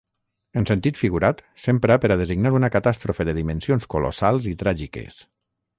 [0.61, 5.25] En sentit figurat, s'empra per a designar una catàstrofe de dimensions colossals i tràgiques.